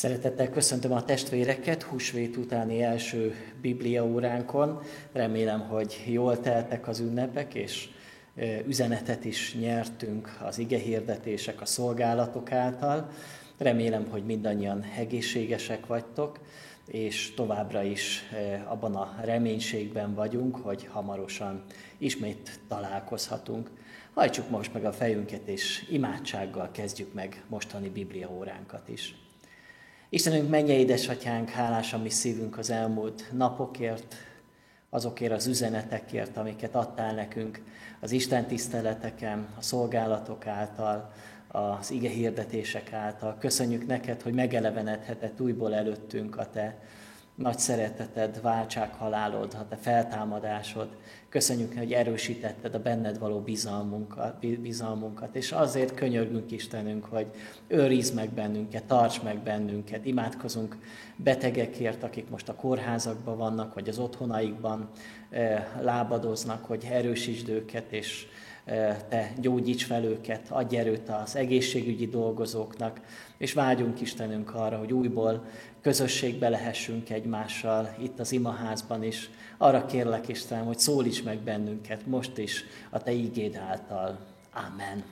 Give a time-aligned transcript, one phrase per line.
[0.00, 4.80] Szeretettel köszöntöm a testvéreket húsvét utáni első Biblia óránkon.
[5.12, 7.88] Remélem, hogy jól teltek az ünnepek, és
[8.66, 13.10] üzenetet is nyertünk az igehirdetések, a szolgálatok által.
[13.58, 16.38] Remélem, hogy mindannyian egészségesek vagytok,
[16.86, 18.22] és továbbra is
[18.68, 21.64] abban a reménységben vagyunk, hogy hamarosan
[21.98, 23.70] ismét találkozhatunk.
[24.14, 29.14] Hajtsuk most meg a fejünket, és imádsággal kezdjük meg mostani Biblia óránkat is.
[30.12, 34.14] Istenünk, menje édesatyánk, hálás a mi szívünk az elmúlt napokért,
[34.88, 37.62] azokért az üzenetekért, amiket adtál nekünk
[38.00, 41.12] az Isten tiszteleteken, a szolgálatok által,
[41.48, 43.36] az ige hirdetések által.
[43.38, 46.78] Köszönjük neked, hogy megelevenedhetett újból előttünk a te
[47.34, 50.88] nagy szereteted, váltság halálod, a te feltámadásod.
[51.28, 57.26] Köszönjük, hogy erősítetted a benned való bizalmunkat, bizalmunkat, és azért könyörgünk Istenünk, hogy
[57.66, 60.76] őrizd meg bennünket, tarts meg bennünket, imádkozunk
[61.16, 64.88] betegekért, akik most a kórházakban vannak, vagy az otthonaikban
[65.30, 68.26] eh, lábadoznak, hogy erősítsd őket, és
[69.08, 73.00] te gyógyíts fel őket, adj erőt az egészségügyi dolgozóknak,
[73.36, 75.44] és vágyunk Istenünk arra, hogy újból
[75.80, 79.30] közösségbe lehessünk egymással itt az imaházban is.
[79.58, 84.18] Arra kérlek Istenem, hogy szólíts meg bennünket most is a Te ígéd által.
[84.52, 85.04] Amen.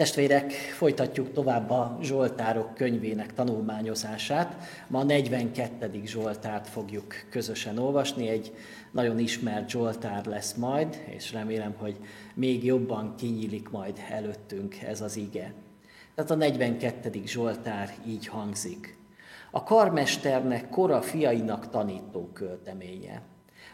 [0.00, 4.62] Testvérek, folytatjuk tovább a Zsoltárok könyvének tanulmányozását.
[4.88, 6.02] Ma a 42.
[6.04, 8.28] Zsoltárt fogjuk közösen olvasni.
[8.28, 8.54] Egy
[8.92, 11.96] nagyon ismert Zsoltár lesz majd, és remélem, hogy
[12.34, 15.52] még jobban kinyílik majd előttünk ez az ige.
[16.14, 17.22] Tehát a 42.
[17.24, 18.99] Zsoltár így hangzik.
[19.50, 23.22] A karmesternek kora fiainak tanító költeménye.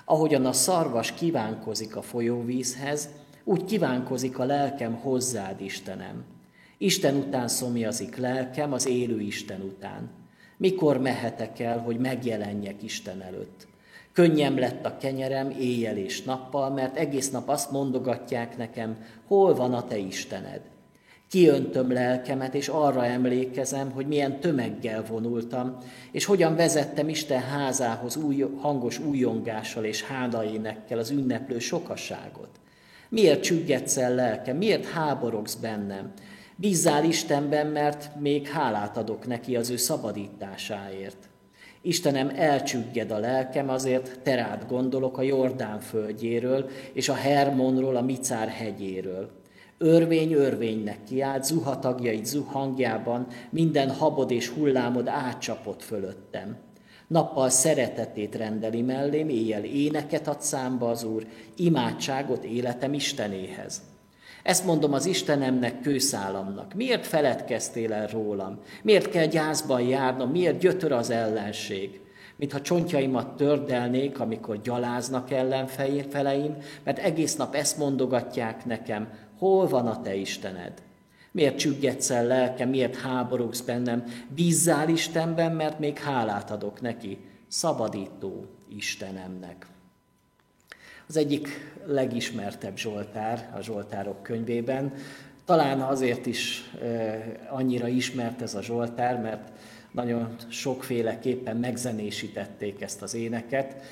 [0.04, 3.08] Ahogyan a szarvas kívánkozik a folyóvízhez,
[3.44, 6.24] úgy kívánkozik a lelkem hozzád, Istenem.
[6.78, 10.10] Isten után szomjazik lelkem, az élő Isten után.
[10.56, 13.66] Mikor mehetek el, hogy megjelenjek Isten előtt?
[14.12, 19.74] Könnyem lett a kenyerem éjjel és nappal, mert egész nap azt mondogatják nekem, hol van
[19.74, 20.60] a te Istened.
[21.28, 25.76] Kiöntöm lelkemet, és arra emlékezem, hogy milyen tömeggel vonultam,
[26.12, 32.50] és hogyan vezettem Isten házához új, hangos újongással és hádaénekkel az ünneplő sokasságot.
[33.08, 36.12] Miért csüggetsz el lelkem, miért háborogsz bennem?
[36.56, 41.28] Bízzál Istenben, mert még hálát adok neki az ő szabadításáért.
[41.82, 48.48] Istenem, elcsügged a lelkem, azért terát gondolok a Jordán földjéről, és a Hermonról, a Micár
[48.48, 49.30] hegyéről.
[49.78, 56.56] Örvény örvénynek kiált, zuha tagjait zuhangjában, minden habod és hullámod átcsapott fölöttem.
[57.06, 61.26] Nappal szeretetét rendeli mellém, éjjel éneket ad számba az Úr,
[61.56, 63.82] imádságot életem Istenéhez.
[64.42, 66.74] Ezt mondom az Istenemnek, kőszálamnak.
[66.74, 68.58] Miért feledkeztél el rólam?
[68.82, 70.30] Miért kell gyászban járnom?
[70.30, 72.00] Miért gyötör az ellenség?
[72.36, 80.00] Mintha csontjaimat tördelnék, amikor gyaláznak ellenfeleim, mert egész nap ezt mondogatják nekem, hol van a
[80.00, 80.82] te Istened?
[81.30, 84.04] Miért csüggetsz el lelkem, miért háborogsz bennem?
[84.34, 87.18] Bízzál Istenben, mert még hálát adok neki,
[87.48, 89.66] szabadító Istenemnek.
[91.08, 91.48] Az egyik
[91.86, 94.94] legismertebb Zsoltár a Zsoltárok könyvében.
[95.44, 96.70] Talán azért is
[97.48, 99.50] annyira ismert ez a Zsoltár, mert
[99.90, 103.82] nagyon sokféleképpen megzenésítették ezt az éneket.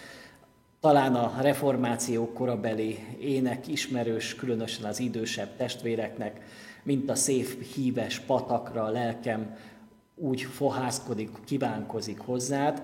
[0.85, 6.41] Talán a reformáció korabeli ének ismerős, különösen az idősebb testvéreknek,
[6.83, 9.57] mint a szép híves patakra a lelkem
[10.15, 12.83] úgy fohászkodik, kívánkozik hozzád.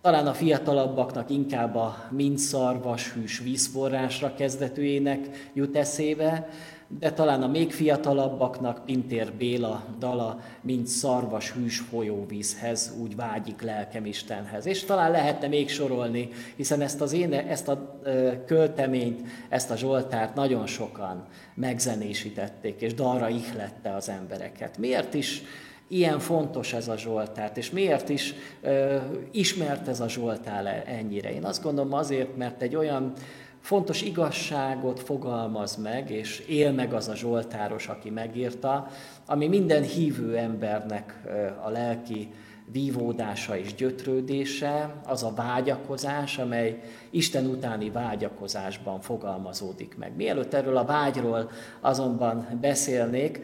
[0.00, 6.48] Talán a fiatalabbaknak inkább a mind szarvas hűs vízforrásra kezdetőjének jut eszébe,
[6.98, 14.06] de talán a még fiatalabbaknak Pintér Béla dala, mint szarvas hűs folyóvízhez, úgy vágyik lelkem
[14.06, 14.66] Istenhez.
[14.66, 18.00] És talán lehetne még sorolni, hiszen ezt, az én, ezt a
[18.46, 24.78] költeményt, ezt a Zsoltárt nagyon sokan megzenésítették, és dalra ihlette az embereket.
[24.78, 25.42] Miért is
[25.88, 28.96] ilyen fontos ez a Zsoltárt, és miért is ö,
[29.30, 31.32] ismert ez a Zsoltár ennyire?
[31.34, 33.12] Én azt gondolom azért, mert egy olyan
[33.60, 38.86] fontos igazságot fogalmaz meg, és él meg az a Zsoltáros, aki megírta,
[39.26, 41.22] ami minden hívő embernek
[41.62, 42.28] a lelki
[42.72, 46.80] vívódása és gyötrődése, az a vágyakozás, amely
[47.10, 50.16] Isten utáni vágyakozásban fogalmazódik meg.
[50.16, 53.40] Mielőtt erről a vágyról azonban beszélnék,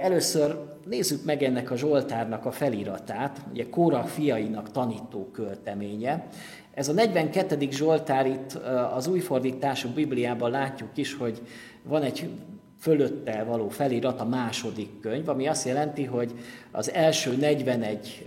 [0.00, 6.28] először nézzük meg ennek a Zsoltárnak a feliratát, ugye Kóra fiainak tanító költeménye.
[6.74, 7.68] Ez a 42.
[7.70, 8.52] Zsoltár itt
[8.94, 11.42] az újfordítású Bibliában látjuk is, hogy
[11.82, 12.28] van egy
[12.80, 16.32] fölötte való felirat a második könyv, ami azt jelenti, hogy
[16.70, 18.26] az első 41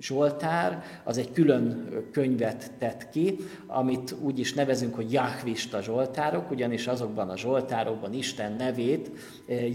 [0.00, 3.36] Zsoltár az egy külön könyvet tett ki,
[3.66, 9.10] amit úgy is nevezünk, hogy Jahvista Zsoltárok, ugyanis azokban a Zsoltárokban Isten nevét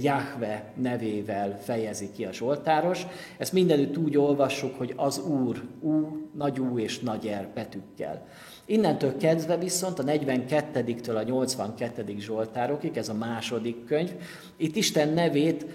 [0.01, 3.05] Jahve nevével fejezi ki a Zsoltáros.
[3.37, 8.27] Ezt mindenütt úgy olvassuk, hogy az Úr, Ú, nagy Ú és nagy Er betűkkel.
[8.65, 12.15] Innentől kezdve viszont a 42-től a 82.
[12.17, 14.11] Zsoltárokig, ez a második könyv,
[14.57, 15.65] itt Isten nevét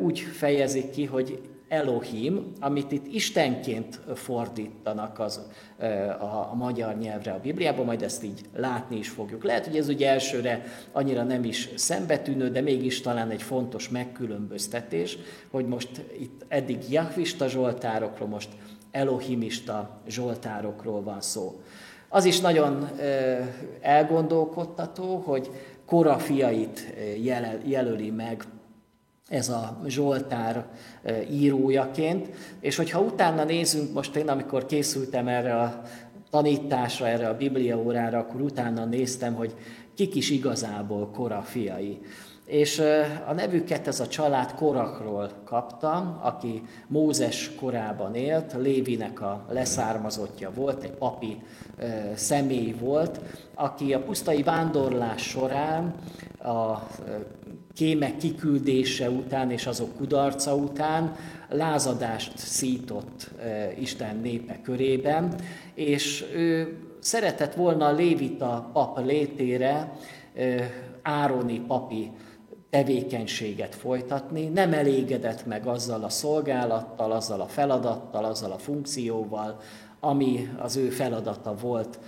[0.00, 5.40] úgy fejezik ki, hogy Elohim, amit itt Istenként fordítanak az,
[6.18, 9.44] a, a magyar nyelvre a Bibliában, majd ezt így látni is fogjuk.
[9.44, 15.18] Lehet, hogy ez ugye elsőre annyira nem is szembetűnő, de mégis talán egy fontos megkülönböztetés,
[15.50, 18.48] hogy most itt eddig Jahvista zsoltárokról, most
[18.90, 21.60] Elohimista zsoltárokról van szó.
[22.08, 22.88] Az is nagyon
[23.80, 25.50] elgondolkodtató, hogy
[25.86, 26.94] Kora fiait
[27.64, 28.44] jelöli meg
[29.28, 30.66] ez a Zsoltár
[31.30, 32.30] írójaként,
[32.60, 35.82] és hogyha utána nézünk, most én amikor készültem erre a
[36.30, 39.54] tanításra, erre a bibliaórára, akkor utána néztem, hogy
[39.94, 42.00] kik is igazából Kora fiai.
[42.44, 42.82] És
[43.26, 50.82] a nevüket ez a család Korakról kapta, aki Mózes korában élt, Lévinek a leszármazottja volt,
[50.82, 51.42] egy papi
[52.14, 53.20] személy volt,
[53.54, 55.94] aki a pusztai vándorlás során
[56.38, 56.76] a
[57.76, 61.16] kémek kiküldése után és azok kudarca után
[61.48, 63.30] lázadást szított
[63.78, 65.34] Isten népe körében,
[65.74, 69.92] és ő szeretett volna a Lévita pap létére
[71.02, 72.10] Ároni papi
[72.70, 79.60] tevékenységet folytatni, nem elégedett meg azzal a szolgálattal, azzal a feladattal, azzal a funkcióval,
[80.00, 81.98] ami az ő feladata volt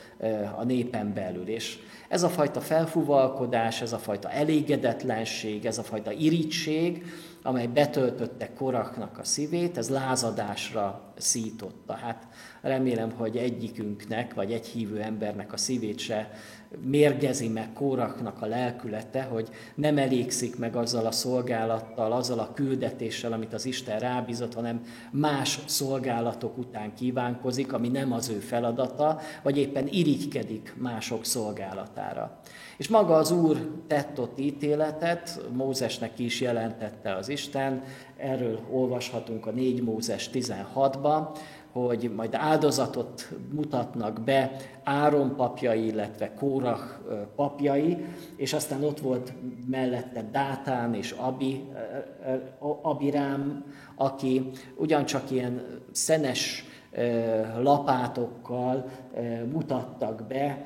[0.57, 1.49] a népen belül.
[1.49, 1.79] És
[2.09, 7.05] ez a fajta felfúvalkodás, ez a fajta elégedetlenség, ez a fajta irítség,
[7.43, 11.93] amely betöltötte koraknak a szívét, ez lázadásra szította.
[11.93, 12.27] Hát
[12.61, 16.31] remélem, hogy egyikünknek, vagy egy hívő embernek a szívét se
[16.77, 23.33] mérgezi meg Kóraknak a lelkülete, hogy nem elégszik meg azzal a szolgálattal, azzal a küldetéssel,
[23.33, 29.59] amit az Isten rábízott, hanem más szolgálatok után kívánkozik, ami nem az ő feladata, vagy
[29.59, 32.41] éppen irigykedik mások szolgálatára.
[32.77, 37.83] És maga az Úr tett ott ítéletet, Mózesnek is jelentette az Isten,
[38.17, 41.39] erről olvashatunk a 4 Mózes 16-ban,
[41.87, 46.81] hogy majd áldozatot mutatnak be Áron papjai, illetve Kórah
[47.37, 48.05] papjai,
[48.37, 49.33] és aztán ott volt
[49.67, 51.69] mellette Dátán és Abi,
[52.83, 56.65] Abirám, aki ugyancsak ilyen szenes
[57.59, 58.91] lapátokkal
[59.53, 60.65] mutattak be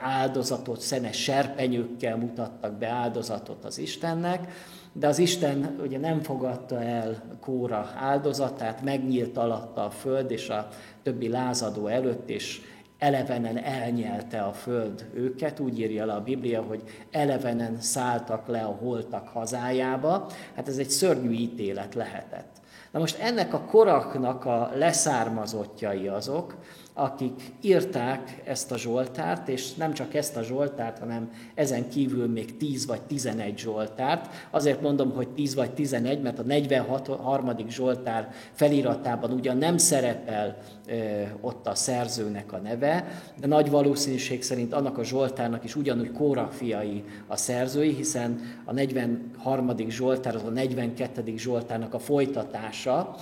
[0.00, 4.52] áldozatot, szenes serpenyőkkel mutattak be áldozatot az Istennek,
[4.92, 10.68] de az Isten ugye nem fogadta el Kóra áldozatát, megnyílt alatta a föld és a
[11.02, 12.60] többi lázadó előtt, és
[12.98, 18.76] elevenen elnyelte a föld őket, úgy írja le a Biblia, hogy elevenen szálltak le a
[18.80, 20.26] holtak hazájába.
[20.54, 22.57] Hát ez egy szörnyű ítélet lehetett.
[22.90, 26.54] Na most ennek a koraknak a leszármazottjai azok,
[26.98, 32.56] akik írták ezt a Zsoltárt, és nem csak ezt a Zsoltárt, hanem ezen kívül még
[32.56, 34.34] 10 vagy 11 Zsoltárt.
[34.50, 37.68] Azért mondom, hogy 10 vagy 11, mert a 43.
[37.68, 43.06] Zsoltár feliratában ugyan nem szerepel ö, ott a szerzőnek a neve,
[43.40, 48.72] de nagy valószínűség szerint annak a Zsoltárnak is ugyanúgy Kóra fiai a szerzői, hiszen a
[48.72, 49.76] 43.
[49.88, 51.36] Zsoltár az a 42.
[51.36, 53.16] Zsoltárnak a folytatása,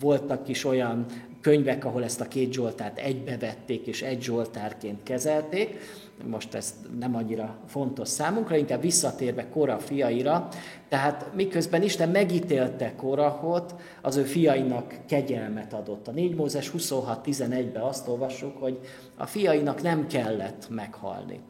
[0.00, 1.06] voltak is olyan
[1.46, 5.78] könyvek, ahol ezt a két Zsoltárt egybevették és egy Zsoltárként kezelték.
[6.24, 10.48] Most ez nem annyira fontos számunkra, inkább visszatérve Kora fiaira.
[10.88, 16.08] Tehát miközben Isten megítélte Korahot, az ő fiainak kegyelmet adott.
[16.08, 18.78] A 4 Mózes 26.11-ben azt olvassuk, hogy
[19.16, 21.40] a fiainak nem kellett meghalni.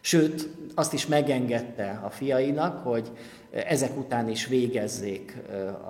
[0.00, 3.10] Sőt, azt is megengedte a fiainak, hogy
[3.50, 5.36] ezek után is végezzék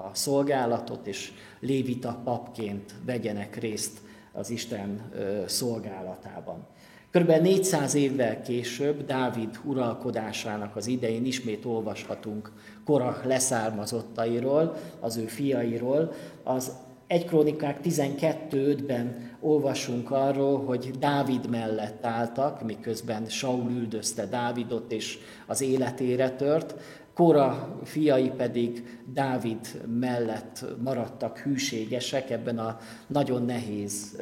[0.06, 1.32] a szolgálatot, és
[1.66, 3.99] lévita papként vegyenek részt
[4.32, 5.12] az Isten
[5.46, 6.66] szolgálatában.
[7.11, 12.52] Körülbelül 400 évvel később, Dávid uralkodásának az idején ismét olvashatunk
[12.85, 16.12] Korah leszármazottairól, az ő fiairól.
[16.42, 16.73] Az
[17.06, 25.61] 1 Krónikák 12.5-ben olvasunk arról, hogy Dávid mellett álltak, miközben Saul üldözte Dávidot, és az
[25.61, 26.75] életére tört.
[27.16, 34.20] Kora fiai pedig Dávid mellett maradtak hűségesek ebben a nagyon nehéz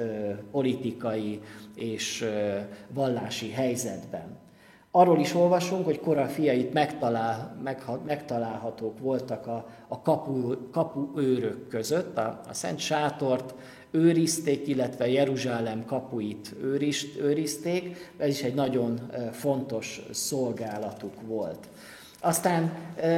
[0.50, 1.40] politikai
[1.74, 2.24] és
[2.88, 4.38] vallási helyzetben.
[4.90, 12.18] Arról is olvasunk, hogy Kora fiait megtalál, meg, megtalálhatók voltak a, a kapu, kapuőrök között,
[12.18, 13.54] a, a Szent Sátort
[13.90, 19.00] őrizték, illetve Jeruzsálem kapuit őrist, őrizték, ez is egy nagyon
[19.32, 21.68] fontos szolgálatuk volt.
[22.24, 22.72] Aztán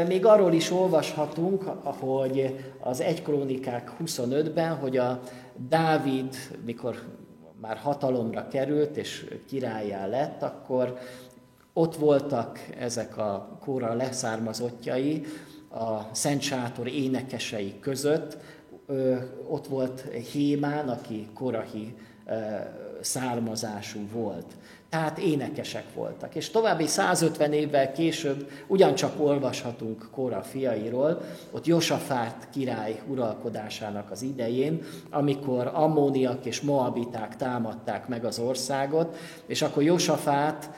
[0.06, 5.20] még arról is olvashatunk, hogy az 1 Krónikák 25-ben, hogy a
[5.68, 6.34] Dávid,
[6.64, 7.02] mikor
[7.60, 10.98] már hatalomra került és királyá lett, akkor
[11.72, 15.24] ott voltak ezek a kóra leszármazottjai,
[15.70, 18.36] a Szent Sátor énekesei között,
[19.48, 21.94] ott volt Hémán, aki korahi
[23.00, 24.46] származású volt.
[24.96, 26.34] Tehát énekesek voltak.
[26.34, 34.82] És további 150 évvel később ugyancsak olvashatunk Kóra fiairól, ott Josafát király uralkodásának az idején,
[35.10, 40.70] amikor ammóniak és moabiták támadták meg az országot, és akkor Josafát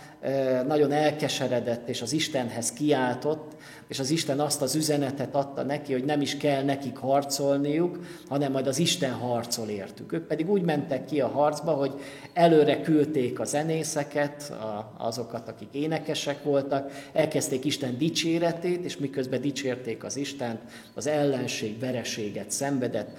[0.67, 3.57] nagyon elkeseredett, és az Istenhez kiáltott,
[3.89, 7.99] és az Isten azt az üzenetet adta neki, hogy nem is kell nekik harcolniuk,
[8.29, 10.13] hanem majd az Isten harcol értük.
[10.13, 11.93] Ők pedig úgy mentek ki a harcba, hogy
[12.33, 14.53] előre küldték a zenészeket,
[14.97, 20.61] azokat, akik énekesek voltak, elkezdték Isten dicséretét, és miközben dicsérték az Istent,
[20.95, 23.17] az ellenség vereséget szenvedett,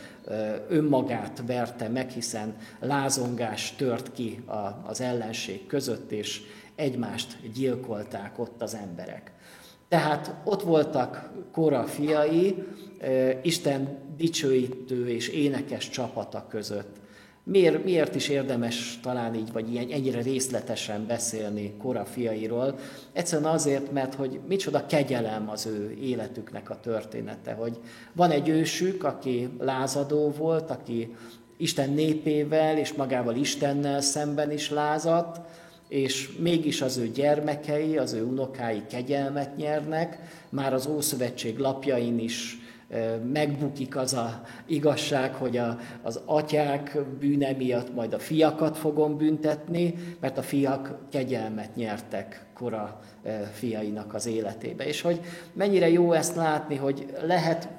[0.70, 4.44] önmagát verte meg, hiszen lázongás tört ki
[4.86, 6.42] az ellenség között, és
[6.80, 9.32] egymást gyilkolták ott az emberek.
[9.88, 12.64] Tehát ott voltak Kora fiai,
[13.42, 16.98] Isten dicsőítő és énekes csapata között.
[17.44, 22.80] Miért, miért is érdemes talán így, vagy ilyen, ennyire részletesen beszélni Kora fiairól?
[23.14, 27.80] Egyszerűen azért, mert hogy micsoda kegyelem az ő életüknek a története, hogy
[28.14, 31.16] van egy ősük, aki lázadó volt, aki
[31.58, 35.40] Isten népével és magával Istennel szemben is lázadt,
[35.90, 40.20] és mégis az ő gyermekei, az ő unokái kegyelmet nyernek,
[40.50, 42.58] már az Ószövetség lapjain is
[43.32, 49.94] megbukik az a igazság, hogy a, az atyák bűne miatt majd a fiakat fogom büntetni,
[50.20, 53.00] mert a fiak kegyelmet nyertek kora
[53.52, 54.86] fiainak az életébe.
[54.86, 55.22] És hogy
[55.54, 57.70] mennyire jó ezt látni, hogy lehet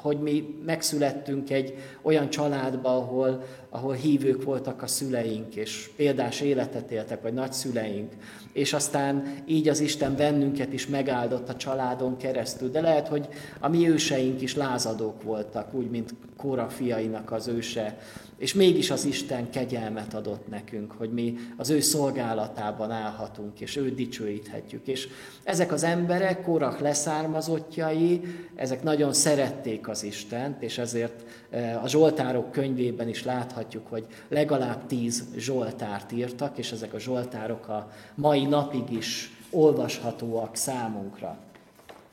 [0.00, 6.90] hogy mi megszülettünk egy olyan családba, ahol, ahol hívők voltak a szüleink, és példás életet
[6.90, 8.12] éltek, vagy nagyszüleink,
[8.52, 12.70] és aztán így az Isten bennünket is megáldott a családon keresztül.
[12.70, 13.28] De lehet, hogy
[13.60, 17.98] a mi őseink is lázadók voltak, úgy, mint Kóra fiainak az őse,
[18.40, 23.94] és mégis az Isten kegyelmet adott nekünk, hogy mi az ő szolgálatában állhatunk, és őt
[23.94, 24.86] dicsőíthetjük.
[24.86, 25.08] És
[25.44, 28.20] ezek az emberek, Kórach leszármazottjai,
[28.54, 34.86] ezek nagyon szerették az Istent, és ezért eh, a Zsoltárok könyvében is láthatjuk, hogy legalább
[34.86, 41.38] tíz Zsoltárt írtak, és ezek a Zsoltárok a mai napig is olvashatóak számunkra.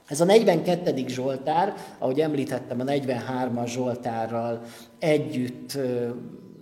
[0.07, 1.07] Ez a 42.
[1.07, 4.61] Zsoltár, ahogy említettem, a 43-as Zsoltárral
[4.99, 5.77] együtt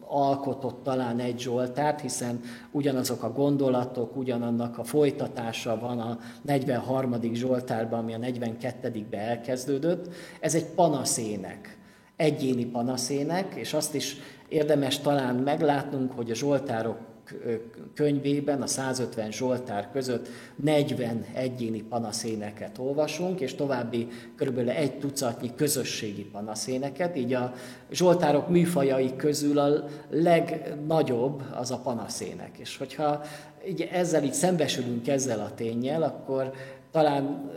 [0.08, 2.42] alkotott talán egy Zsoltárt, hiszen
[2.72, 7.16] ugyanazok a gondolatok, ugyanannak a folytatása van a 43.
[7.34, 10.14] Zsoltárban, ami a 42-be elkezdődött.
[10.40, 11.78] Ez egy panaszének,
[12.16, 14.18] egyéni panaszének, és azt is
[14.48, 16.98] érdemes talán meglátnunk, hogy a Zsoltárok
[17.94, 26.26] könyvében, a 150 Zsoltár között 40 egyéni panaszéneket olvasunk, és további körülbelül egy tucatnyi közösségi
[26.26, 27.54] panaszéneket, így a
[27.92, 32.58] Zsoltárok műfajai közül a legnagyobb az a panaszének.
[32.58, 33.22] És hogyha
[33.68, 36.52] így ezzel így szembesülünk ezzel a tényel, akkor
[36.92, 37.52] talán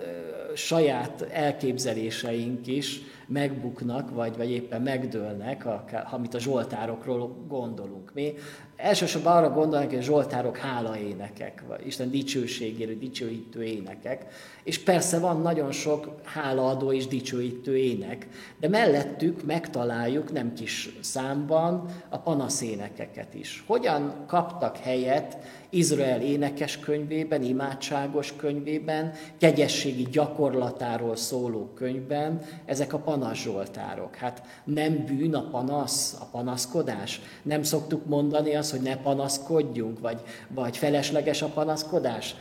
[0.55, 5.67] saját elképzeléseink is megbuknak, vagy, vagy éppen megdőlnek,
[6.11, 8.11] amit a zsoltárokról gondolunk.
[8.15, 8.35] Mi
[8.79, 14.27] elsősorban arra gondolunk, hogy a zsoltárok hálaénekek, vagy Isten dicsőségére dicsőítő énekek,
[14.69, 18.29] és persze van nagyon sok hálaadó és dicsőítő ének,
[18.61, 23.65] de mellettük megtaláljuk nem kis számban a panaszénekeket is.
[23.67, 25.37] Hogyan kaptak helyet
[25.71, 34.15] Izrael énekes könyvében, imádságos könyvében, kegyességi gyakorlatáról szóló könyvben ezek a panaszzsoltárok.
[34.15, 37.21] Hát nem bűn a panasz, a panaszkodás?
[37.43, 42.35] Nem szoktuk mondani azt, hogy ne panaszkodjunk, vagy, vagy felesleges a panaszkodás?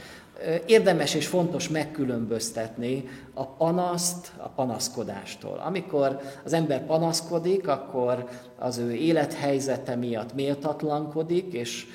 [0.65, 5.61] Érdemes és fontos megkülönböztetni a panaszt a panaszkodástól.
[5.65, 8.27] Amikor az ember panaszkodik, akkor
[8.59, 11.85] az ő élethelyzete miatt méltatlankodik, és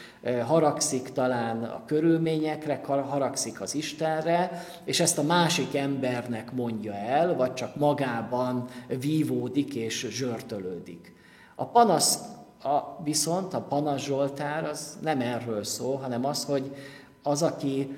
[0.47, 7.55] haragszik talán a körülményekre, haragszik az Istenre, és ezt a másik embernek mondja el, vagy
[7.55, 8.69] csak magában
[9.01, 11.15] vívódik és zsörtölődik.
[11.55, 12.19] A panasz
[12.63, 16.75] a, viszont, a panasz Zsoltár az nem erről szól, hanem az, hogy
[17.23, 17.97] az, aki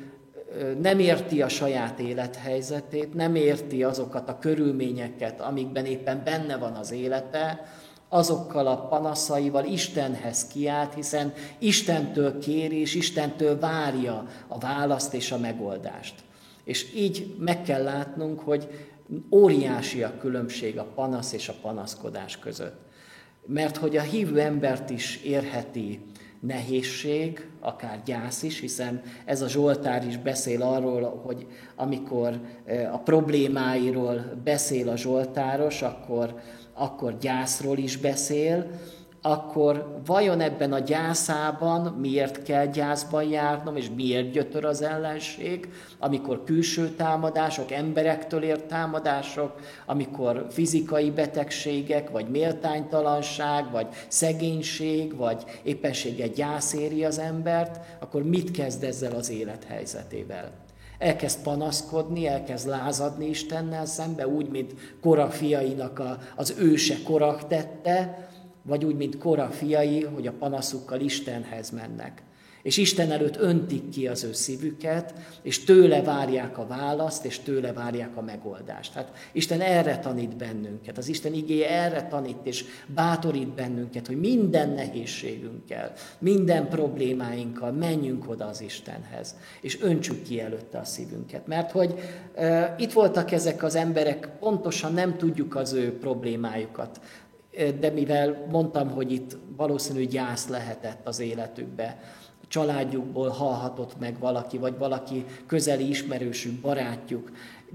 [0.80, 6.92] nem érti a saját élethelyzetét, nem érti azokat a körülményeket, amikben éppen benne van az
[6.92, 7.66] élete,
[8.08, 15.38] azokkal a panaszaival Istenhez kiált, hiszen Istentől kéri és Istentől várja a választ és a
[15.38, 16.14] megoldást.
[16.64, 18.68] És így meg kell látnunk, hogy
[19.30, 22.80] óriási a különbség a panasz és a panaszkodás között.
[23.46, 26.00] Mert hogy a hívő embert is érheti
[26.46, 32.40] nehézség, akár gyász is, hiszen ez a Zsoltár is beszél arról, hogy amikor
[32.92, 36.40] a problémáiról beszél a Zsoltáros, akkor,
[36.72, 38.66] akkor gyászról is beszél,
[39.26, 46.44] akkor vajon ebben a gyászában miért kell gyászban járnom, és miért gyötör az ellenség, amikor
[46.44, 56.72] külső támadások, emberektől ért támadások, amikor fizikai betegségek, vagy méltánytalanság, vagy szegénység, vagy éppenséggel gyász
[56.72, 60.50] éri az embert, akkor mit kezd ezzel az élethelyzetével?
[60.98, 68.28] elkezd panaszkodni, elkezd lázadni Istennel szembe, úgy, mint Kora fiainak a, az őse Korah tette,
[68.64, 72.22] vagy úgy, mint Kora fiai, hogy a panaszukkal Istenhez mennek.
[72.64, 77.72] És Isten előtt öntik ki az ő szívüket, és tőle várják a választ, és tőle
[77.72, 78.92] várják a megoldást.
[78.92, 84.68] Hát Isten erre tanít bennünket, az Isten igéje erre tanít, és bátorít bennünket, hogy minden
[84.68, 91.46] nehézségünkkel, minden problémáinkkal menjünk oda az Istenhez, és öntsük ki előtte a szívünket.
[91.46, 91.94] Mert hogy
[92.34, 97.00] e, itt voltak ezek az emberek, pontosan nem tudjuk az ő problémájukat,
[97.80, 101.98] de mivel mondtam, hogy itt valószínű gyász lehetett az életükbe,
[102.48, 107.30] családjukból hallhatott meg valaki, vagy valaki közeli ismerősük, barátjuk,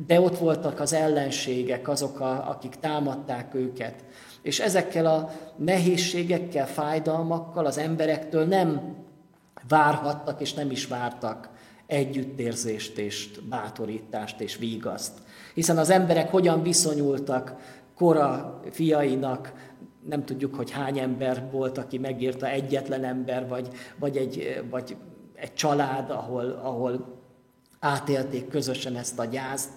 [0.08, 4.04] de ott voltak az ellenségek, azok, a, akik támadták őket.
[4.42, 8.96] És ezekkel a nehézségekkel, fájdalmakkal az emberektől nem
[9.68, 11.50] várhattak, és nem is vártak
[11.86, 15.14] együttérzést, és bátorítást, és vígaszt.
[15.54, 17.56] Hiszen az emberek hogyan viszonyultak
[17.96, 19.54] Kora fiainak,
[20.08, 23.68] nem tudjuk, hogy hány ember volt, aki megírta, egyetlen ember, vagy,
[24.00, 24.98] vagy, egy, vagy
[25.36, 27.20] egy család, ahol, ahol
[27.80, 29.70] átélték közösen ezt a gyászt.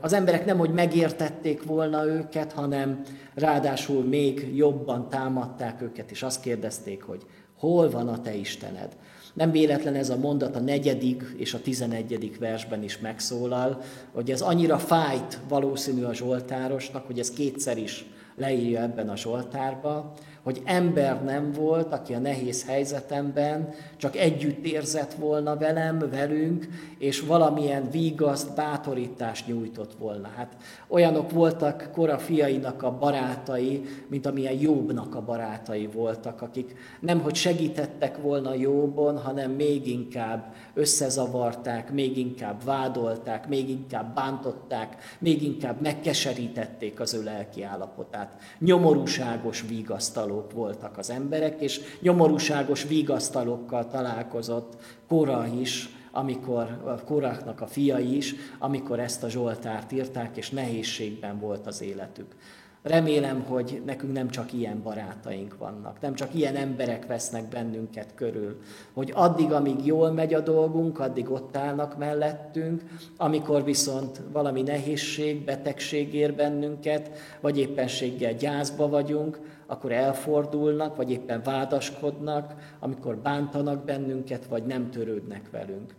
[0.00, 3.02] Az emberek nem, hogy megértették volna őket, hanem
[3.34, 7.22] ráadásul még jobban támadták őket, és azt kérdezték, hogy
[7.58, 8.96] hol van a te Istened?
[9.34, 14.40] Nem véletlen ez a mondat a negyedik és a tizenegyedik versben is megszólal, hogy ez
[14.40, 20.12] annyira fájt valószínű a Zsoltárosnak, hogy ez kétszer is leírja ebben a Zsoltárba,
[20.46, 26.66] hogy ember nem volt, aki a nehéz helyzetemben csak együtt érzett volna velem, velünk,
[26.98, 30.28] és valamilyen vígaszt, bátorítást nyújtott volna.
[30.36, 30.56] Hát
[30.88, 37.34] olyanok voltak kora fiainak a barátai, mint amilyen Jobbnak a barátai voltak, akik nem hogy
[37.34, 45.80] segítettek volna Jobbon, hanem még inkább összezavarták, még inkább vádolták, még inkább bántották, még inkább
[45.80, 48.36] megkeserítették az ő lelki állapotát.
[48.58, 54.76] Nyomorúságos vigasztaló vigasztalók voltak az emberek, és nyomorúságos vigasztalókkal találkozott
[55.08, 61.38] Kora is, amikor a Koráknak a fiai is, amikor ezt a Zsoltárt írták, és nehézségben
[61.38, 62.34] volt az életük.
[62.82, 68.60] Remélem, hogy nekünk nem csak ilyen barátaink vannak, nem csak ilyen emberek vesznek bennünket körül,
[68.92, 72.82] hogy addig, amíg jól megy a dolgunk, addig ott állnak mellettünk,
[73.16, 81.42] amikor viszont valami nehézség, betegség ér bennünket, vagy éppenséggel gyászba vagyunk, akkor elfordulnak, vagy éppen
[81.42, 85.94] vádaskodnak, amikor bántanak bennünket, vagy nem törődnek velünk.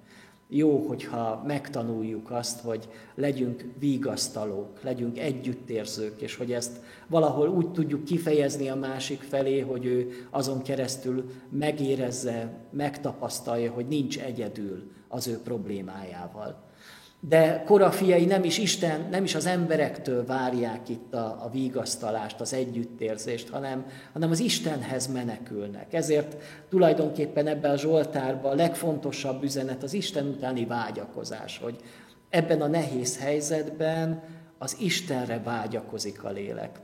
[0.50, 8.04] Jó, hogyha megtanuljuk azt, hogy legyünk vigasztalók, legyünk együttérzők, és hogy ezt valahol úgy tudjuk
[8.04, 15.40] kifejezni a másik felé, hogy ő azon keresztül megérezze, megtapasztalja, hogy nincs egyedül az ő
[15.44, 16.67] problémájával.
[17.20, 22.42] De Kora fiai nem is Isten, nem is az emberektől várják itt a, a vígasztalást,
[22.42, 25.94] az együttérzést, hanem, hanem az Istenhez menekülnek.
[25.94, 26.36] Ezért
[26.70, 31.76] tulajdonképpen ebben a Zsoltárban a legfontosabb üzenet az Isten utáni vágyakozás, hogy
[32.30, 34.24] ebben a nehéz helyzetben
[34.58, 36.80] az Istenre vágyakozik a lélek.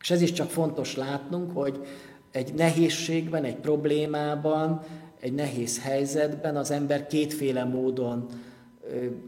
[0.00, 1.86] És ez is csak fontos látnunk, hogy
[2.32, 4.82] egy nehézségben, egy problémában,
[5.20, 8.26] egy nehéz helyzetben az ember kétféle módon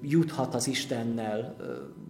[0.03, 1.57] juthat az Istennel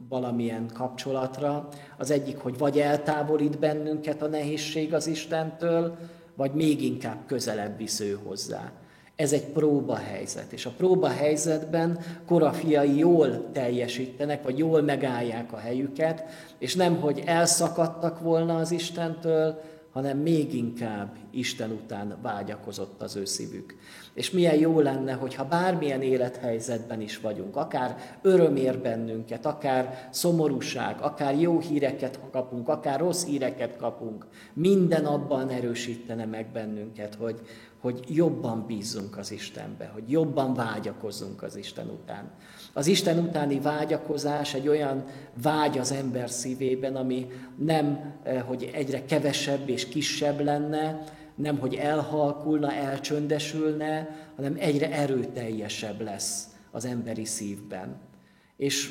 [0.08, 1.68] valamilyen kapcsolatra.
[1.98, 5.96] Az egyik, hogy vagy eltávolít bennünket a nehézség az Istentől,
[6.34, 8.72] vagy még inkább közelebb visz ő hozzá.
[9.16, 15.56] Ez egy próba helyzet, és a próba helyzetben korafiai jól teljesítenek, vagy jól megállják a
[15.56, 16.24] helyüket,
[16.58, 19.60] és nem, hogy elszakadtak volna az Istentől,
[19.92, 23.76] hanem még inkább Isten után vágyakozott az ő szívük.
[24.14, 31.00] És milyen jó lenne, hogyha bármilyen élethelyzetben is vagyunk, akár öröm ér bennünket, akár szomorúság,
[31.00, 37.40] akár jó híreket kapunk, akár rossz híreket kapunk, minden abban erősítene meg bennünket, hogy,
[37.80, 42.30] hogy jobban bízzunk az Istenbe, hogy jobban vágyakozzunk az Isten után.
[42.72, 45.04] Az Isten utáni vágyakozás egy olyan
[45.42, 51.04] vágy az ember szívében, ami nem, eh, hogy egyre kevesebb és kisebb lenne,
[51.42, 58.00] nem, hogy elhalkulna, elcsöndesülne, hanem egyre erőteljesebb lesz az emberi szívben.
[58.56, 58.90] És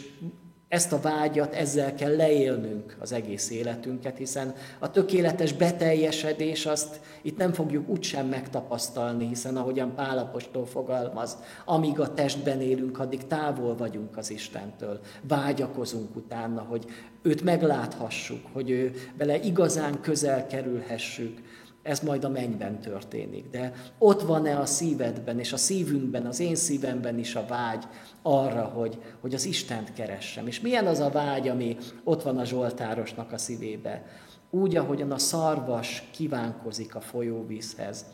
[0.67, 7.37] ezt a vágyat, ezzel kell leélnünk az egész életünket, hiszen a tökéletes beteljesedés azt itt
[7.37, 14.17] nem fogjuk úgysem megtapasztalni, hiszen ahogyan Pálapostól fogalmaz, amíg a testben élünk, addig távol vagyunk
[14.17, 14.99] az Istentől.
[15.21, 16.85] Vágyakozunk utána, hogy
[17.21, 21.41] őt megláthassuk, hogy ő vele igazán közel kerülhessük,
[21.81, 23.49] ez majd a mennyben történik.
[23.49, 27.83] De ott van-e a szívedben, és a szívünkben, az én szívemben is a vágy
[28.21, 30.47] arra, hogy, hogy az Istent keressem.
[30.47, 34.05] És milyen az a vágy, ami ott van a Zsoltárosnak a szívébe?
[34.49, 38.05] Úgy, ahogyan a szarvas kívánkozik a folyóvízhez,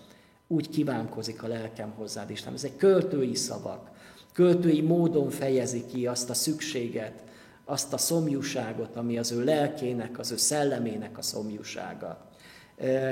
[0.48, 2.54] úgy kívánkozik a lelkem hozzád, Isten.
[2.54, 3.90] Ez egy költői szavak.
[4.34, 7.24] Költői módon fejezi ki azt a szükséget,
[7.66, 12.27] azt a szomjúságot, ami az ő lelkének, az ő szellemének a szomjúsága.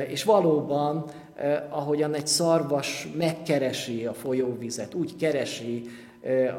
[0.08, 1.06] És valóban,
[1.70, 5.84] ahogyan egy szarvas megkeresi a folyóvizet, úgy keresi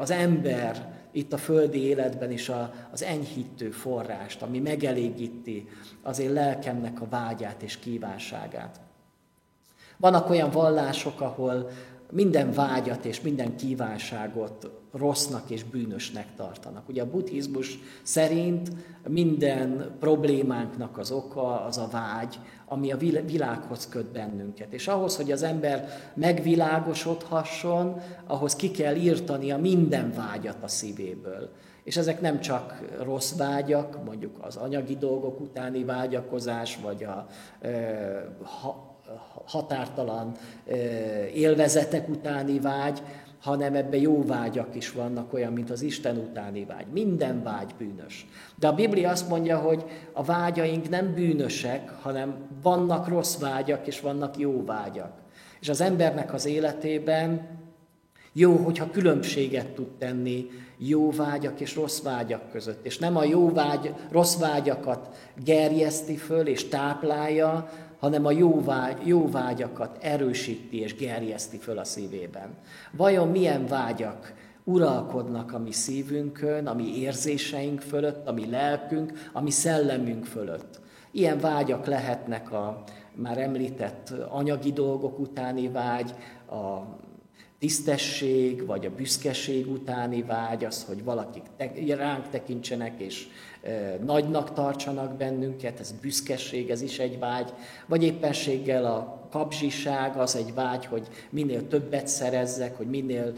[0.01, 2.51] az ember itt a földi életben is
[2.93, 5.69] az enyhítő forrást, ami megelégíti
[6.03, 8.81] az én lelkemnek a vágyát és kívánságát.
[9.97, 11.71] Vannak olyan vallások, ahol
[12.11, 16.89] minden vágyat és minden kívánságot rossznak és bűnösnek tartanak.
[16.89, 18.71] Ugye a buddhizmus szerint
[19.09, 24.73] minden problémánknak az oka az a vágy, ami a világhoz köt bennünket.
[24.73, 28.95] És ahhoz, hogy az ember megvilágosodhasson, ahhoz ki kell
[29.51, 31.51] a minden vágyat a szívéből.
[31.85, 37.27] És ezek nem csak rossz vágyak, mondjuk az anyagi dolgok utáni vágyakozás, vagy a
[38.43, 38.96] ha,
[39.45, 40.33] határtalan
[41.35, 43.03] élvezetek utáni vágy,
[43.41, 46.87] hanem ebbe jó vágyak is vannak, olyan, mint az Isten utáni vágy.
[46.93, 48.27] Minden vágy bűnös.
[48.59, 54.01] De a Biblia azt mondja, hogy a vágyaink nem bűnösek, hanem vannak rossz vágyak, és
[54.01, 55.13] vannak jó vágyak.
[55.61, 57.49] És az embernek az életében
[58.33, 60.47] jó, hogyha különbséget tud tenni
[60.79, 62.87] jó vágyak és rossz vágyak között.
[62.87, 69.07] És nem a jó vágy, rossz vágyakat gerjeszti föl és táplálja, hanem a jó, vágy,
[69.07, 72.49] jó vágyakat erősíti és gerjeszti föl a szívében.
[72.93, 79.41] Vajon milyen vágyak uralkodnak a mi szívünkön, a mi érzéseink fölött, a mi lelkünk, a
[79.41, 80.81] mi szellemünk fölött?
[81.11, 86.15] Ilyen vágyak lehetnek a már említett anyagi dolgok utáni vágy,
[86.51, 86.97] a
[87.59, 91.45] tisztesség, vagy a büszkeség utáni vágy, az, hogy valakik
[91.97, 93.27] ránk tekintsenek, és
[94.05, 97.53] nagynak tartsanak bennünket, ez büszkeség, ez is egy vágy,
[97.87, 103.33] vagy éppenséggel a kapzsiság az egy vágy, hogy minél többet szerezzek, hogy minél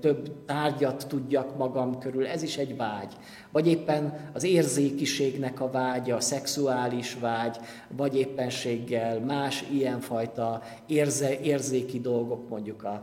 [0.00, 3.12] több tárgyat tudjak magam körül, ez is egy vágy.
[3.52, 7.56] Vagy éppen az érzékiségnek a vágya, a szexuális vágy,
[7.96, 13.02] vagy éppenséggel más ilyenfajta érze, érzéki dolgok, mondjuk a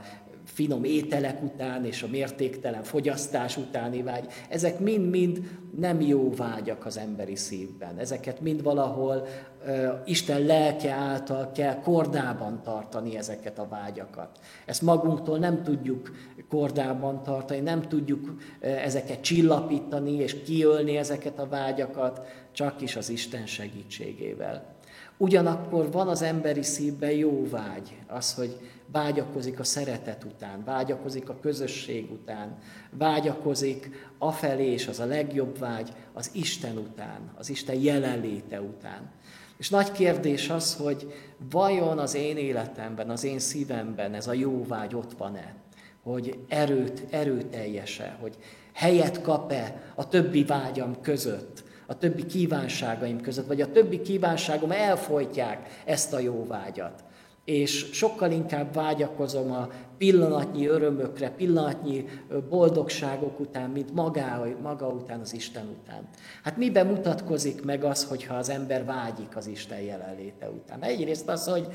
[0.51, 6.97] finom ételek után és a mértéktelen fogyasztás utáni vágy, ezek mind-mind nem jó vágyak az
[6.97, 7.97] emberi szívben.
[7.97, 9.27] Ezeket mind valahol
[9.65, 14.39] uh, Isten lelke által kell kordában tartani ezeket a vágyakat.
[14.65, 16.11] Ezt magunktól nem tudjuk
[16.49, 23.09] kordában tartani, nem tudjuk uh, ezeket csillapítani és kiölni ezeket a vágyakat, csak is az
[23.09, 24.79] Isten segítségével.
[25.17, 28.57] Ugyanakkor van az emberi szívben jó vágy, az, hogy
[28.91, 32.57] vágyakozik a szeretet után, vágyakozik a közösség után,
[32.91, 39.11] vágyakozik afelé, és az a legjobb vágy, az Isten után, az Isten jelenléte után.
[39.57, 41.13] És nagy kérdés az, hogy
[41.49, 45.55] vajon az én életemben, az én szívemben ez a jó vágy ott van-e?
[46.03, 48.37] Hogy erőt, erőteljese, hogy
[48.73, 55.81] helyet kap-e a többi vágyam között, a többi kívánságaim között, vagy a többi kívánságom elfolytják
[55.85, 57.03] ezt a jó vágyat
[57.45, 62.05] és sokkal inkább vágyakozom a pillanatnyi örömökre, pillanatnyi
[62.49, 66.09] boldogságok után, mint maga, maga után, az Isten után.
[66.43, 70.83] Hát miben mutatkozik meg az, hogyha az ember vágyik az Isten jelenléte után?
[70.83, 71.67] Egyrészt az, hogy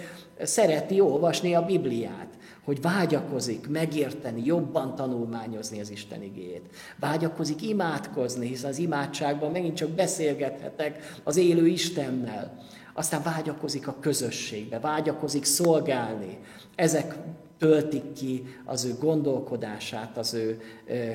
[0.42, 6.74] szereti olvasni a Bibliát, hogy vágyakozik megérteni, jobban tanulmányozni az Isten igéjét.
[7.00, 12.64] Vágyakozik imádkozni, hiszen az imádságban megint csak beszélgethetek az élő Istennel
[12.96, 16.38] aztán vágyakozik a közösségbe, vágyakozik szolgálni.
[16.74, 17.16] Ezek
[17.58, 20.60] töltik ki az ő gondolkodását, az ő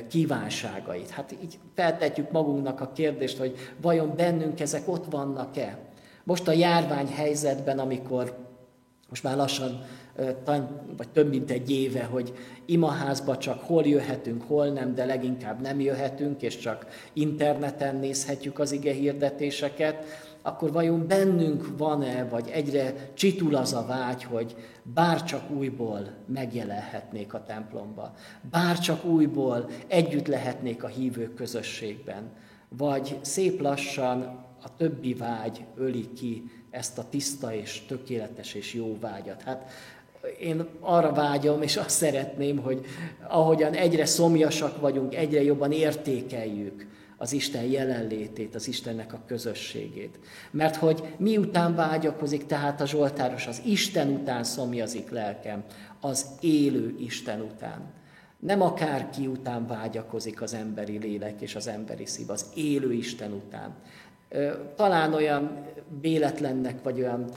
[0.09, 1.09] kívánságait.
[1.09, 5.77] Hát így feltetjük magunknak a kérdést, hogy vajon bennünk ezek ott vannak-e?
[6.23, 8.37] Most a járvány helyzetben, amikor
[9.09, 9.85] most már lassan,
[10.97, 12.33] vagy több mint egy éve, hogy
[12.65, 18.71] imaházba csak hol jöhetünk, hol nem, de leginkább nem jöhetünk, és csak interneten nézhetjük az
[18.71, 20.05] ige hirdetéseket,
[20.41, 27.43] akkor vajon bennünk van-e, vagy egyre csitul az a vágy, hogy bárcsak újból megjelenhetnék a
[27.43, 28.13] templomba,
[28.51, 32.31] bárcsak újból együtt lehetnék a hívők közösségben,
[32.77, 34.21] vagy szép lassan
[34.63, 39.41] a többi vágy öli ki ezt a tiszta és tökéletes és jó vágyat.
[39.41, 39.71] Hát
[40.39, 42.85] én arra vágyom, és azt szeretném, hogy
[43.27, 46.87] ahogyan egyre szomjasak vagyunk, egyre jobban értékeljük
[47.21, 50.19] az Isten jelenlétét, az Istennek a közösségét.
[50.51, 55.63] Mert hogy miután vágyakozik tehát a Zsoltáros, az Isten után szomjazik lelkem,
[55.99, 57.93] az élő Isten után.
[58.39, 63.75] Nem akárki után vágyakozik az emberi lélek és az emberi szív, az élő Isten után.
[64.75, 65.65] Talán olyan
[66.01, 67.31] véletlennek, vagy olyan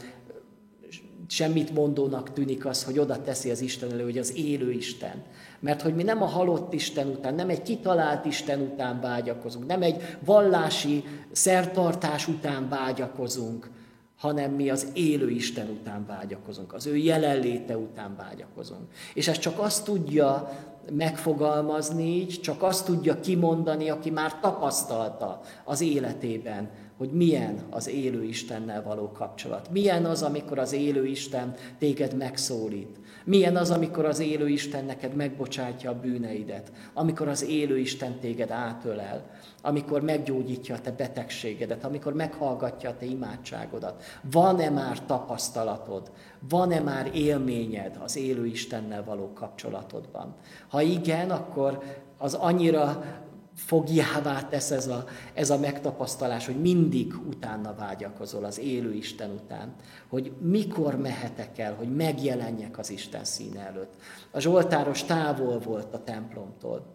[1.29, 5.23] semmit mondónak tűnik az, hogy oda teszi az Isten elő, hogy az élő Isten.
[5.65, 9.83] Mert hogy mi nem a halott Isten után, nem egy kitalált Isten után vágyakozunk, nem
[9.83, 13.71] egy vallási szertartás után vágyakozunk,
[14.19, 18.93] hanem mi az élő Isten után vágyakozunk, az ő jelenléte után vágyakozunk.
[19.15, 20.51] És ez csak azt tudja
[20.93, 28.25] megfogalmazni így, csak azt tudja kimondani, aki már tapasztalta az életében, hogy milyen az élő
[28.25, 29.71] Istennel való kapcsolat.
[29.71, 32.99] Milyen az, amikor az élő Isten téged megszólít.
[33.25, 36.73] Milyen az, amikor az élő Isten neked megbocsátja a bűneidet.
[36.93, 39.31] Amikor az élő Isten téged átölel.
[39.63, 41.85] Amikor meggyógyítja a te betegségedet.
[41.85, 44.03] Amikor meghallgatja a te imádságodat.
[44.31, 46.11] Van-e már tapasztalatod?
[46.49, 50.35] Van-e már élményed az élő Istennel való kapcsolatodban?
[50.69, 51.83] Ha igen, akkor
[52.19, 53.05] az annyira
[53.55, 59.75] fogjává tesz ez a, ez a megtapasztalás, hogy mindig utána vágyakozol az élő Isten után,
[60.09, 63.93] hogy mikor mehetek el, hogy megjelenjek az Isten színe előtt.
[64.31, 66.87] A Zsoltáros távol volt a templomtól,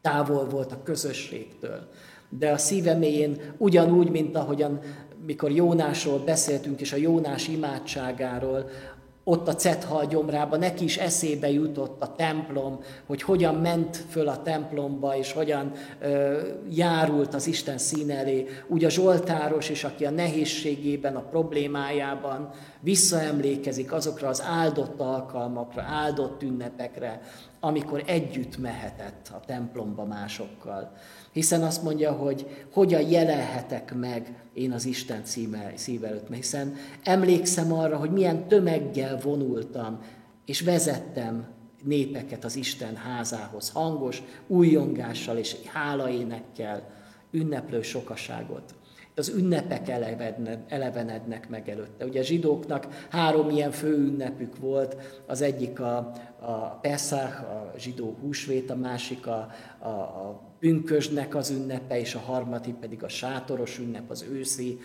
[0.00, 1.88] távol volt a közösségtől,
[2.28, 4.80] de a szíve mélyén ugyanúgy, mint ahogyan
[5.26, 8.70] mikor Jónásról beszéltünk, és a Jónás imádságáról,
[9.28, 14.42] ott a Cethal gyomrában neki is eszébe jutott a templom, hogy hogyan ment föl a
[14.42, 18.46] templomba, és hogyan ö, járult az Isten szín elé.
[18.66, 26.42] Úgy a Zsoltáros is, aki a nehézségében, a problémájában visszaemlékezik azokra az áldott alkalmakra, áldott
[26.42, 27.20] ünnepekre,
[27.60, 30.92] amikor együtt mehetett a templomba másokkal.
[31.36, 36.34] Hiszen azt mondja, hogy hogyan jelenhetek meg én az Isten szíve, szív előtt.
[36.34, 40.00] Hiszen emlékszem arra, hogy milyen tömeggel vonultam,
[40.44, 41.46] és vezettem
[41.84, 46.90] népeket az Isten házához, hangos újjongással és hálaénekkel,
[47.30, 48.74] ünneplő sokaságot
[49.18, 49.88] az ünnepek
[50.68, 52.04] elevenednek meg előtte.
[52.04, 54.96] Ugye a zsidóknak három ilyen fő ünnepük volt,
[55.26, 55.96] az egyik a,
[56.40, 62.18] a Pesach, a zsidó húsvét, a másik a, a, a pünkösdnek az ünnepe, és a
[62.18, 64.78] harmadik pedig a sátoros ünnep, az őszi